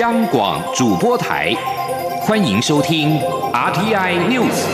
[0.00, 1.54] 央广主播台，
[2.22, 3.20] 欢迎收听
[3.52, 4.64] RTI News。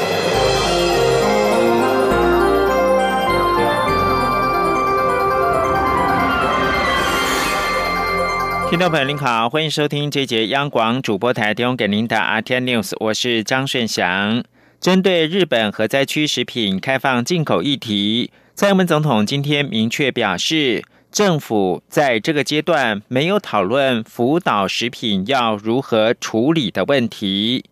[8.71, 14.45] 听众朋友您好，欢迎收听这节央广主播台提供给您的 RTI News，我是张顺祥。
[14.81, 20.85] 针对日本核灾区食品开放进口议题，蔡英文总统今天明确表示。
[21.11, 27.65] 政府在这个阶段没有讨论福岛食品要如何处理的问题。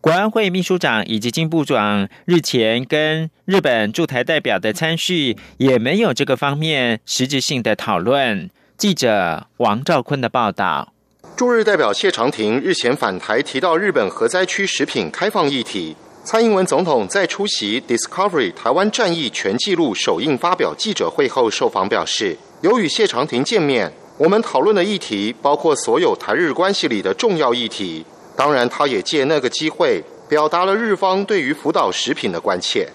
[0.00, 8.48] 国安会秘书长以及经部长日前跟日本驻台代表的参叙，也没有这个方面实质性的讨论。
[8.76, 10.92] 记者王兆坤的报道。
[11.36, 22.36] 驻日代表谢长廷日前返台提到日本核灾区食品开放议题，蔡英文总统在出席 Discovery 台湾战役全纪录首映发表记者会后受访表示。
[22.62, 28.04] 有与谢长廷见面，我们讨论的议题包括所有台日关系里的重要议题。
[28.34, 32.88] 当然，他也借那个机会表达了日方对于福岛食品的关切。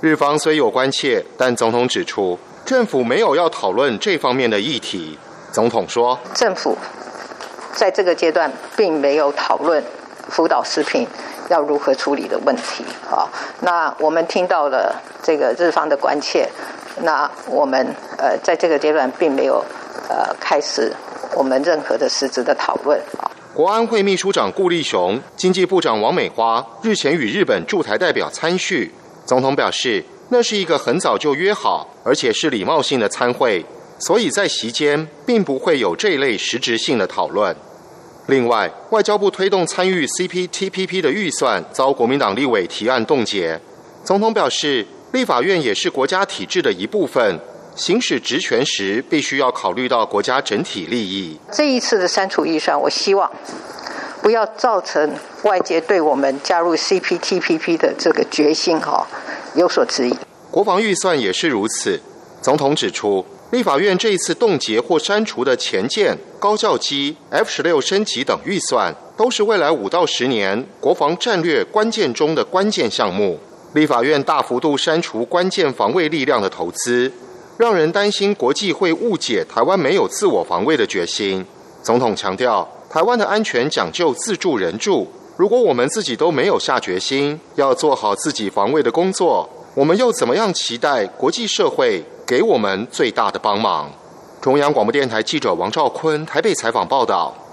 [0.00, 5.18] 日方虽有关切，但总统指出，政府没有要讨论这方面的议题。
[5.50, 6.78] 总统说，政府
[7.72, 9.82] 在这个阶段并没有讨论
[10.28, 11.04] 福岛食品
[11.48, 12.84] 要如何处理的问题。
[13.10, 13.26] 啊，
[13.62, 14.94] 那我们听到了
[15.24, 16.48] 这个日方的关切。
[17.02, 17.86] 那我们
[18.18, 19.64] 呃，在这个阶段并没有
[20.08, 20.92] 呃开始
[21.34, 23.30] 我们任何的实质的讨论啊。
[23.54, 28.92] 国安会秘书长顾立雄、经济部长王美花日前与日本驻台代表参叙，
[29.24, 33.64] 总统表示，那是一个很早就约好，而且是礼貌性的参会，
[33.98, 37.56] 所以在席间并不会有这类实质性的讨论。
[38.26, 43.60] 另外，外交部推动参与 CPTPP 的预算遭国民党立委提案冻结，
[44.04, 44.86] 总统表示。
[45.12, 47.40] 立法院也是国家体制的一部分，
[47.74, 51.38] 行使职权时必须要考虑到国家整体利益。
[51.50, 53.30] 这一次的删除预算，我希望
[54.20, 55.14] 不要造成
[55.44, 59.06] 外界对我们加入 CPTPP 的这个决心哈
[59.54, 60.14] 有所质疑。
[60.50, 61.98] 国防预算也是如此。
[62.42, 73.40] 总统指出，立法院这一次冻结或删除的前舰、高教机、F 十六升级等预算，都是未来五到十年国防战略关键中的关键项目。
[73.74, 77.12] 立法院大幅度删除关键防卫力量的投资，
[77.58, 81.44] 让人担心国际会误解台湾没有自我防卫的决心。
[81.82, 85.06] 总统强调，台湾的安全讲究自助人助。
[85.36, 93.90] 如果我们自己都没有下决心要做好自己防卫的工作，我们又怎么样期待国际社会给我们最大的帮忙？
[94.40, 97.47] 中央广播电台记者王兆坤台北采访报道。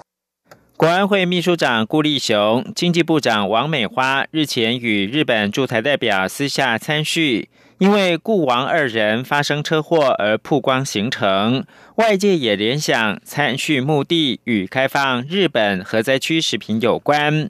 [0.78, 7.48] 国安会秘书长顾立雄、经济部长王美花日前与日本驻台代表私下参叙，
[7.78, 11.66] 因为顾王二人发生车祸而曝光行程，
[11.96, 17.50] 外界也联想参叙目的与开放日本核灾区食品有关。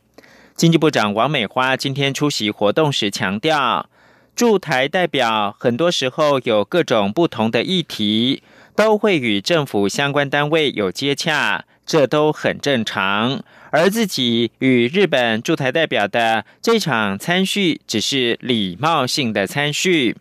[0.55, 3.89] 经济部长王美花今天出席活动时强调，
[4.35, 8.43] 驻台代表很多时候有各种不同的议题，
[8.75, 11.65] 都会与政府相关单位有接洽。
[11.85, 20.15] 这都很正常，而自己与日本驻台代表的这场参叙只是礼貌性的参叙。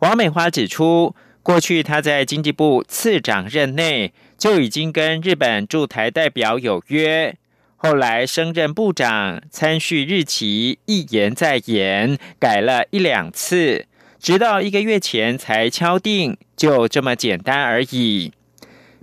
[0.00, 7.36] 王美花指出，过去他在经济部次长任内就已经跟日本驻台代表有约，
[7.76, 13.86] 后来升任部长，参叙日期一延再延，改了一两次，
[14.20, 18.32] 直到一个月前才敲定，就这么简单而已。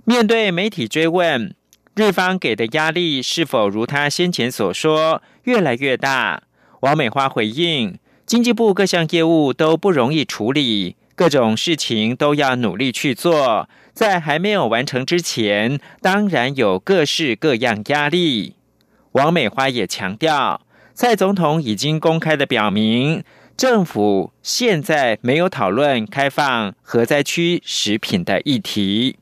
[0.04, 1.54] 面对媒体追问。
[2.00, 6.44] 日方给的压力是否如他先前所说越来越大？
[6.80, 18.56] 王美花回应：经济部各项业务都不容易处理，各种事情都要努力去做，在还没有完成之前，当然有各式各样压力。
[19.12, 20.62] 王美花也强调，
[20.94, 23.22] 蔡总统已经公开的表明，
[23.58, 29.18] 政府现在没有讨论开放核灾区食品的议题。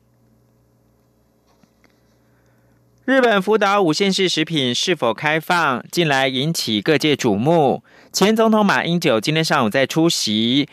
[3.09, 7.83] 日本福岛五县市食品是否开放，近来引起各界瞩目。
[8.13, 10.69] 前总统马英九今天上午在出席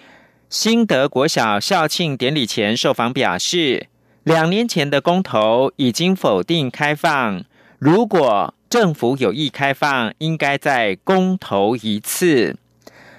[0.50, 3.87] 新德国小校庆典礼前受访表示，
[4.23, 7.43] 两年前的公投已经否定开放，
[7.79, 12.59] 如果政府有意开放，应该再公投一次。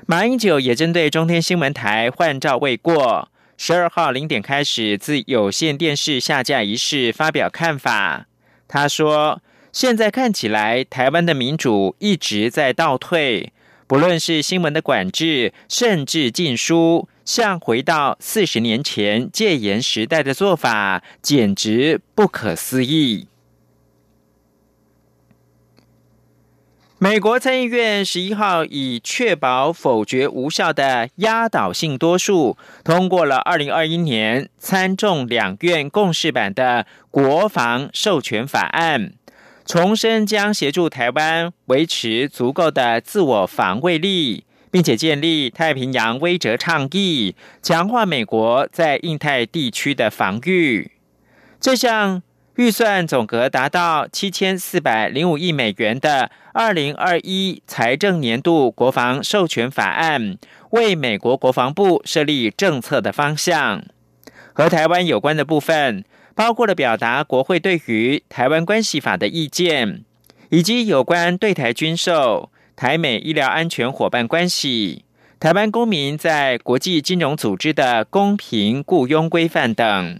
[0.05, 8.26] 马英九也针对中天新闻台换照未过，十二号零点开始自有线电视下架一事发表看法。
[8.67, 9.41] 他说
[9.71, 13.53] ：“现在看起来，台湾的民主一直在倒退，
[13.87, 23.27] 不论是新闻的管制，甚至禁书，像回到四十年前戒严时代的做法，简直不可思议。”
[26.99, 39.13] 美国参议院十一号以确保否决无效的压倒性多数通过了二零二一年参众两院共识版的国防授权法案，
[39.63, 50.93] 重申将协助台湾维持足够的自我防卫力，并且建立太平洋威慑倡议，强化美国在印太地区的防御。
[51.59, 52.23] 这项。
[52.57, 60.39] 预算总额达到七千四百零五亿美元的二零二一财政年度国防授权法案，
[60.71, 63.83] 为美国国防部设立政策的方向。
[64.53, 70.03] 和台湾有关的部分，包括了表达国会对于台湾关系法的意见，
[70.49, 75.05] 以及有关对台军售、台美医疗安全伙伴关系、
[75.39, 80.19] 台湾公民在国际金融组织的公平雇佣规范等。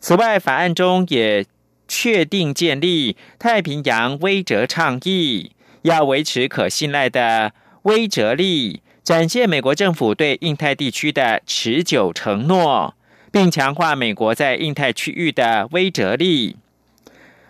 [0.00, 1.46] 此外，法案中也
[1.94, 5.50] 确定建立太平洋威慑倡议，
[5.82, 7.52] 要维持可信赖的
[7.82, 12.94] 威慑力，展现美国政府对印太地区的持久承诺，
[13.30, 16.56] 并强化美国在印太区域的威慑力。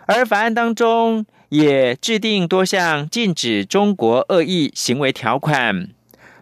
[0.07, 5.87] 而法案当中也制定多项禁止中国恶意行为条款，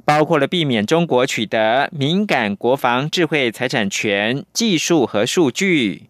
[0.04, 6.08] 包括了避免中国取得敏感国防智慧财产权、技术和数据。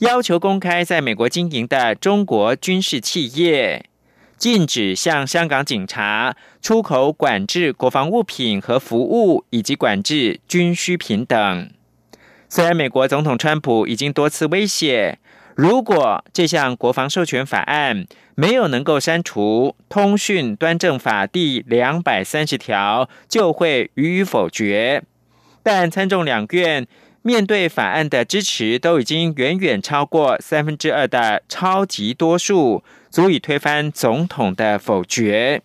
[0.00, 3.86] 要求公开在美国经营的中国军事企业，
[4.36, 11.70] 禁止向香港警察出口管制国防物品和服务，以及管制军需品等。
[12.46, 15.18] 虽然美国总统川普已经多次威胁，
[15.54, 25.02] 如果这项国防授权法案没有能够删除《通讯端正法》第两百三十条，就会予以否决。
[25.62, 26.86] 但参众两院。
[27.26, 35.60] 面对法案的支持都已经远远超过三分之二的超级多数，足以推翻总统的否决。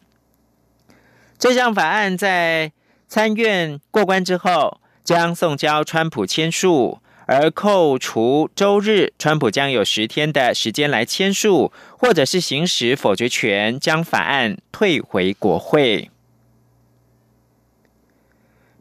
[1.37, 2.71] 这项法案在
[3.07, 6.97] 参院过关之后，将送交川普签署，
[7.27, 16.09] 而扣除周日，川普将有十天的时间来签署，或者是行使否决权，将法案退回国会。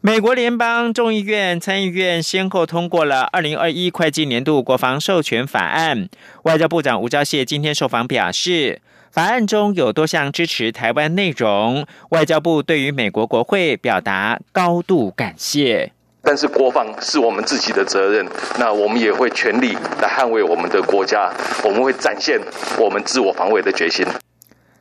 [0.03, 6.09] 美国联邦众议院、参议院先后通过了二零二一会计年度国防授权法案。
[6.45, 8.81] 外交部长吴钊燮今天受访表示，
[9.13, 15.93] 法案中有多项支持台湾内容，外交部对于美国国会表达高度感谢。
[16.23, 18.27] 但是国防是我们自己的责任，
[18.59, 21.31] 那我们也会全力来捍卫我们的国家，
[21.63, 22.41] 我们会展现
[22.79, 24.07] 我们自我防卫的决心。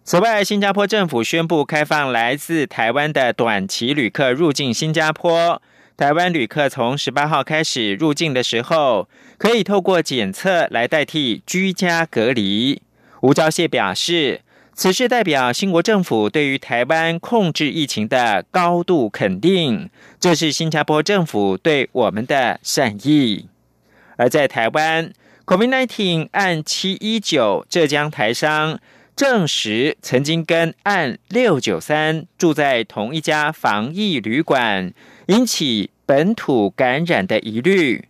[0.10, 5.62] 此外，新加坡政府宣布开放来自台湾的短期旅客入境新加坡。
[5.96, 9.08] 台湾旅客从十八号开始入境的时候，
[9.38, 12.82] 可以透过检测来代替居家隔离。
[13.22, 14.42] 吴钊燮表示，
[14.74, 23.48] 此事代表新国政府对于台湾控制疫情的高度肯定，这是新加坡政府对我们的善意。
[24.18, 25.14] 而在台湾
[25.46, 28.80] ，COVID-19 按七一九浙江台商。
[29.20, 34.94] 证实曾经跟案六九三住在同一家防疫旅馆，
[35.28, 38.08] 引起本土感染的疑虑。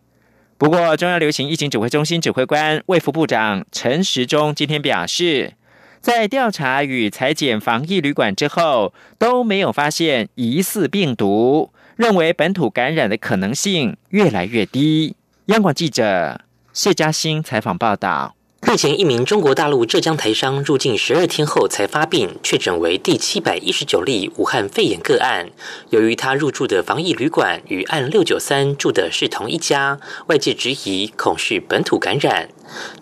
[0.60, 5.54] 不过，中央流行疫情指挥中心指挥官卫副部长陈时中今天表示，
[6.00, 15.16] 在调查与裁剪防疫旅馆之后，都没有发现疑似病毒，认为本土感染的可能性越来越低。
[15.48, 18.36] 央广记者谢嘉欣采访报道。
[18.62, 25.50] 日前，一名中国大陆浙江台商入境十二天后才发病，确诊为第七百一十九例武汉肺炎个案。
[25.90, 32.50] 由于他入住的防疫旅馆与案六九三住的是同一家，外界质疑恐是本土感染。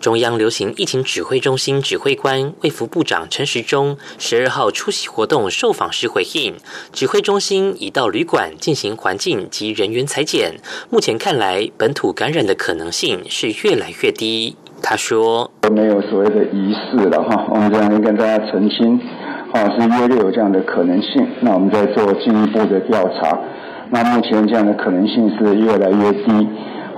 [0.00, 6.54] 中央流行疫情指挥中心指挥官卫福部长陈时中十二号出席活动受访时回应，
[6.92, 14.56] 指挥中心已到旅馆进行环境及人员裁剪，目前看来本土感染的可能性是越来越低。
[14.82, 19.00] 他说：“没有所谓的仪式了哈，我们这样跟大家澄清，
[19.52, 21.26] 啊，是约略有这样的可能性。
[21.40, 23.38] 那我们在做进一步的调查，
[23.90, 26.48] 那目前这样的可能性是越来越低。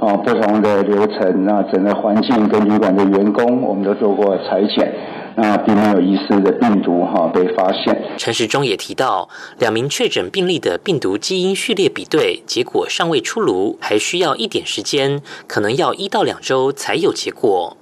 [0.01, 4.91] 啊，不同的流程，那整个环境跟旅馆的员工，我们都做过裁剪，
[5.37, 17.77] 那并没有一丝的病毒哈被发现。”陈时中也提到，两名确诊病例的病毒基因序列比对结果尚未出炉，还需要一点时间，可能要一到两周才有结果。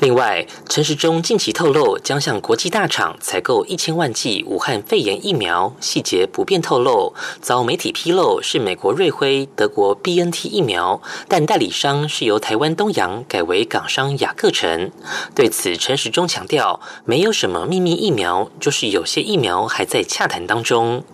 [0.00, 7.14] 另外，陈时中近期透露将向国际大厂采购一千万剂武汉肺炎疫苗，细节不便透露。
[7.40, 14.90] 遭媒体披露是美国瑞辉、德国 B N T 疫苗，但代理商是由台湾东洋改为港商雅克城。
[15.34, 21.04] 对此，陈时中强调，没有什么秘密疫苗，就是有些疫苗还在洽谈当中。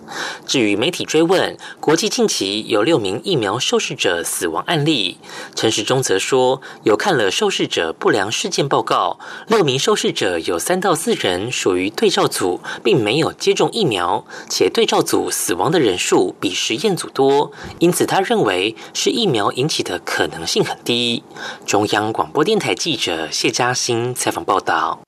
[0.46, 5.18] 至于媒体追问国际近期有六名疫苗受试者死亡案例，
[5.54, 21.22] 陈时中则说有看了受试者不良事件报告，六名受试者有三到四人属于对照组，并没有接种疫苗，且对照组死亡的人数比实验组多，因此他认为是疫苗引起的可能性很低。
[21.66, 25.07] 中央广播电台记者谢嘉欣采访报道。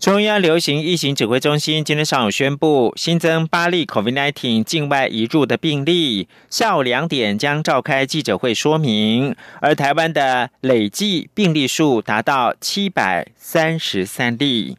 [0.00, 9.34] 中央流行疫情指挥中心今天上午宣布，新增八例 COVID-19 境外移入的病例，下午两点将召开记者会说明。
[9.60, 14.76] 而台湾的累计病例数达到七百三十三例。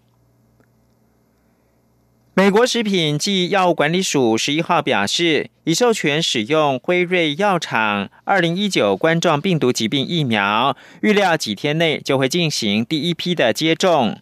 [2.36, 14.20] 美国食品及药物管理署十一号表示，已授权使用辉瑞药厂二零一九冠状病毒疾病疫苗，预料几天内就会进行第一批的接种。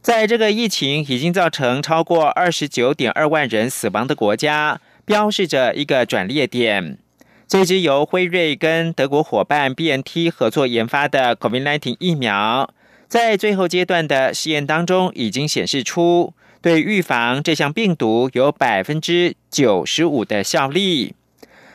[0.00, 6.98] 在这个疫情已经造成超过二十九点二万人死亡的国家，标示着一个转捩点。
[7.46, 12.72] 这支由辉瑞跟德国伙伴 BNT 合作研发的 COVID-19 疫苗，
[13.08, 21.14] 在最后阶段的试验当中，已经显示出对预防这项病毒有百分之九十五的效力。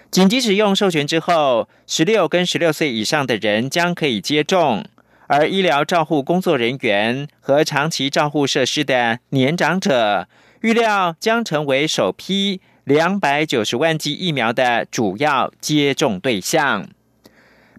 [0.10, 4.86] 紧急使用授权之后，十六跟十六岁以上的人将可以接种。
[5.28, 10.28] 而医疗照护工作人员和长期照护设施的年长者，
[10.62, 16.88] 预料将成为首批两百九十万剂疫苗的主要接种对象。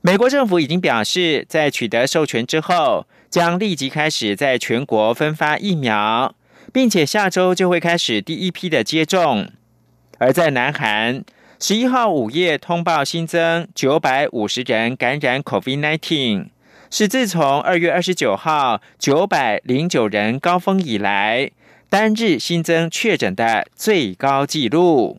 [0.01, 6.35] 美国政府已经表示，在取得授权之后，将立即开始在全国分发疫苗，
[6.73, 9.51] 并且下周就会开始第一批的接种。
[10.19, 11.25] 而在南韩，
[11.59, 16.54] 十一号午夜通报新增九百五十人感染 COVID-19。
[16.97, 21.51] 是自从二月二十九号九百零九人高峰以来，
[21.89, 25.19] 单日新增确诊的最高纪录。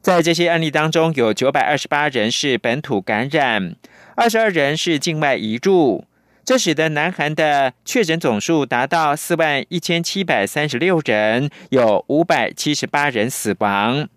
[0.00, 3.76] 在这些案例当中，有九百二十八人是本土感染，
[4.16, 6.06] 二十二人是境外移入。
[6.42, 14.08] 这使得南韩的确诊总数达到四万一千七百三十六人，有五百七十八人死亡。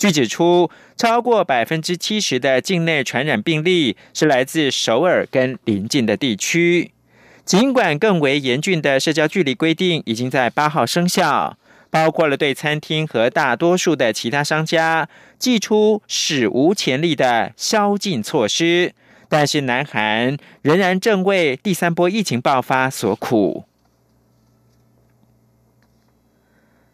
[0.00, 6.92] 据指出，超过百分之七十的境内传染病例是来自首尔跟邻近的地区。
[7.44, 11.58] 尽管更为严峻的社交距离规定已经在八号生效，
[11.90, 15.06] 包括了对餐厅和大多数的其他商家
[15.38, 18.94] 寄出史无前例的宵禁措施，
[19.28, 23.64] 但是南韩仍然正为第三波疫情爆发所苦。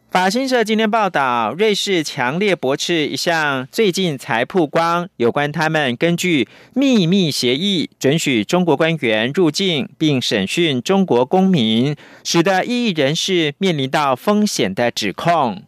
[0.09, 15.65] 法新社今天报道，瑞士强烈驳斥一项最近才曝光有关他们根据秘密协议准许中国官员入境并审讯中国公民，使得异议人士面临到风险的指控。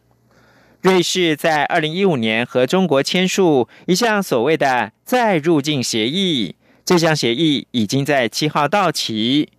[0.81, 6.55] 瑞士在二零一五年和中国签署一项所谓的再入境协议，
[6.85, 9.49] 这项协议已经在七号到期。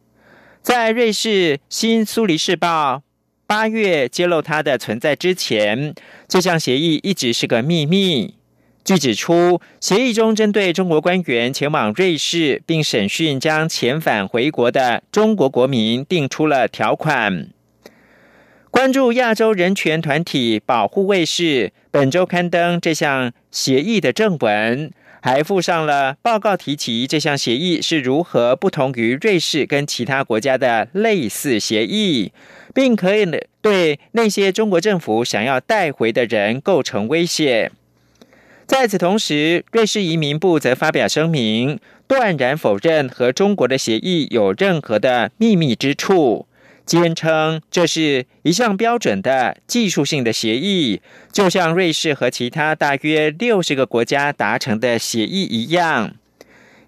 [0.62, 3.02] 在瑞士新苏黎世报。
[3.50, 5.92] 八月揭露它的存在之前，
[6.28, 8.36] 这项协议一直是个秘密。
[8.84, 17.48] 据指出，协议中针对中国官员前往瑞士并审讯将遣返回国的中国国民，定出了条款。
[18.70, 24.92] 关注亚洲人权团体保护卫士本周刊登这项协议的正文。
[25.22, 32.32] 还附上了报告，提及这项协议是如何不同于瑞士跟其他国家的类似协议，
[32.74, 33.26] 并可以
[33.60, 37.70] 对那些中国政府想要带回的人构成威胁。
[38.66, 46.46] 在此同时，瑞士移民部则发表声明，断然否认和中国的协议有任何的秘密之处。
[46.86, 51.00] 坚称这是一项标准的技术性的协议，
[51.30, 56.14] 就像瑞士和其他大约六十个国家达成的协议一样。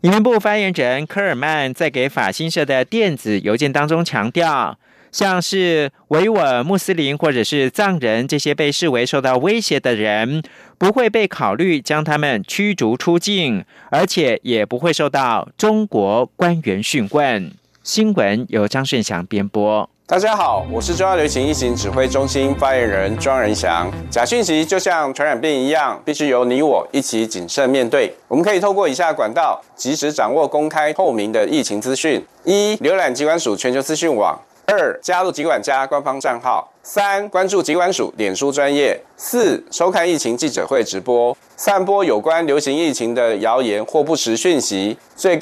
[0.00, 4.76] 移民部发言人科尔曼在给法新社的电子邮件当中强调，
[5.12, 10.42] 像是维吾尔穆斯林或者是藏人这些被视为受到威胁的人，
[10.78, 17.52] 不会被考虑将他们驱逐出境，而且也不会受到中国官员讯问。
[17.82, 19.88] 新闻由张顺祥编播。
[20.06, 23.90] 大家好，我是中央流行疫情指挥中心发言人庄仁祥。
[24.10, 28.14] 假讯息就像传染病一样，必须由你我一起谨慎面对。
[28.28, 41.36] 我们可以透过以下管道，及时掌握公开透明的疫情资讯：一、浏览机关署全球资讯网；二、加入疾管家官方账号；三、关注疾管署脸书专业；四、收看疫情记者会直播。
[41.56, 45.40] 散播有关流行疫情的谣言或不实讯息，最高